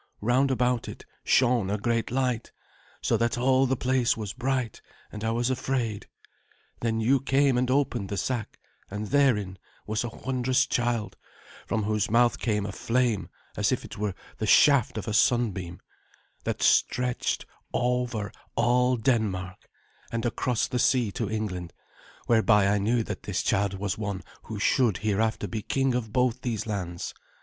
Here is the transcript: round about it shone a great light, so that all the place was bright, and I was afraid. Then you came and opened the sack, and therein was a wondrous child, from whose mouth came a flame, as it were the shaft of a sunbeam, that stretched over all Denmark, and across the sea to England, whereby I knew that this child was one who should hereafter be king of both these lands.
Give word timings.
round 0.21 0.49
about 0.49 0.87
it 0.89 1.05
shone 1.23 1.69
a 1.69 1.77
great 1.77 2.09
light, 2.09 2.51
so 3.03 3.15
that 3.17 3.37
all 3.37 3.67
the 3.67 3.77
place 3.77 4.17
was 4.17 4.33
bright, 4.33 4.81
and 5.11 5.23
I 5.23 5.29
was 5.29 5.51
afraid. 5.51 6.07
Then 6.79 6.99
you 6.99 7.19
came 7.19 7.55
and 7.55 7.69
opened 7.69 8.09
the 8.09 8.17
sack, 8.17 8.57
and 8.89 9.09
therein 9.09 9.59
was 9.85 10.03
a 10.03 10.09
wondrous 10.09 10.65
child, 10.65 11.17
from 11.67 11.83
whose 11.83 12.09
mouth 12.09 12.39
came 12.39 12.65
a 12.65 12.71
flame, 12.71 13.29
as 13.55 13.71
it 13.71 13.95
were 13.95 14.15
the 14.39 14.47
shaft 14.47 14.97
of 14.97 15.07
a 15.07 15.13
sunbeam, 15.13 15.79
that 16.45 16.63
stretched 16.63 17.45
over 17.71 18.31
all 18.55 18.97
Denmark, 18.97 19.69
and 20.11 20.25
across 20.25 20.67
the 20.67 20.79
sea 20.79 21.11
to 21.11 21.29
England, 21.29 21.73
whereby 22.25 22.65
I 22.67 22.79
knew 22.79 23.03
that 23.03 23.21
this 23.21 23.43
child 23.43 23.75
was 23.75 23.99
one 23.99 24.23
who 24.45 24.57
should 24.57 24.97
hereafter 25.05 25.47
be 25.47 25.61
king 25.61 25.93
of 25.93 26.11
both 26.11 26.41
these 26.41 26.65
lands. 26.65 27.13